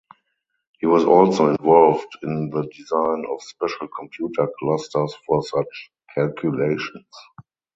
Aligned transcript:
He 0.79 0.87
was 0.87 1.05
also 1.05 1.51
involved 1.51 2.17
in 2.23 2.49
the 2.49 2.67
design 2.75 3.23
of 3.29 3.39
special 3.43 3.87
computer 3.95 4.47
clusters 4.59 5.13
for 5.27 5.43
such 5.43 5.91
calculations. 6.15 7.05